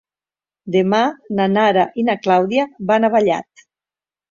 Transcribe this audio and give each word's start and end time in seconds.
Demà 0.75 1.01
na 1.41 1.45
Nara 1.51 1.85
i 2.01 2.07
na 2.09 2.17
Clàudia 2.23 2.67
van 2.93 3.05
a 3.05 3.13
Vallat. 3.19 3.67